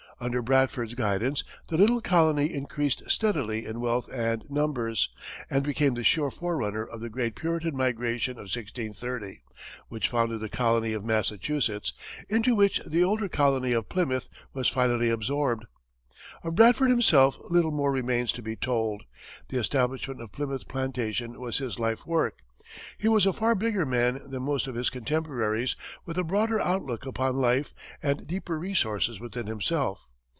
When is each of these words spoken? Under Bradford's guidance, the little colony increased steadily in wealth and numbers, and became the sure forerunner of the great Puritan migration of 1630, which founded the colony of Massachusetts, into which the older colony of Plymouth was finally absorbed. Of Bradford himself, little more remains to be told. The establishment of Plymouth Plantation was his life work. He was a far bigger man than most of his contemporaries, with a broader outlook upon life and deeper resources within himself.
Under 0.21 0.43
Bradford's 0.43 0.93
guidance, 0.93 1.43
the 1.67 1.77
little 1.77 1.99
colony 1.99 2.53
increased 2.53 3.01
steadily 3.09 3.65
in 3.65 3.79
wealth 3.79 4.07
and 4.13 4.45
numbers, 4.51 5.09
and 5.49 5.63
became 5.63 5.95
the 5.95 6.03
sure 6.03 6.29
forerunner 6.29 6.83
of 6.85 7.01
the 7.01 7.09
great 7.09 7.35
Puritan 7.35 7.75
migration 7.75 8.33
of 8.33 8.43
1630, 8.43 9.41
which 9.89 10.07
founded 10.09 10.39
the 10.39 10.47
colony 10.47 10.93
of 10.93 11.03
Massachusetts, 11.03 11.93
into 12.29 12.53
which 12.53 12.79
the 12.85 13.03
older 13.03 13.27
colony 13.27 13.71
of 13.71 13.89
Plymouth 13.89 14.29
was 14.53 14.67
finally 14.67 15.09
absorbed. 15.09 15.65
Of 16.43 16.53
Bradford 16.53 16.91
himself, 16.91 17.39
little 17.49 17.71
more 17.71 17.91
remains 17.91 18.31
to 18.33 18.43
be 18.43 18.55
told. 18.55 19.01
The 19.49 19.57
establishment 19.57 20.21
of 20.21 20.31
Plymouth 20.31 20.67
Plantation 20.67 21.39
was 21.41 21.57
his 21.57 21.79
life 21.79 22.05
work. 22.05 22.43
He 22.99 23.07
was 23.07 23.25
a 23.25 23.33
far 23.33 23.55
bigger 23.55 23.87
man 23.87 24.21
than 24.29 24.43
most 24.43 24.67
of 24.67 24.75
his 24.75 24.91
contemporaries, 24.91 25.75
with 26.05 26.19
a 26.19 26.23
broader 26.23 26.59
outlook 26.61 27.07
upon 27.07 27.37
life 27.37 27.73
and 28.03 28.27
deeper 28.27 28.59
resources 28.59 29.19
within 29.19 29.47
himself. 29.47 30.07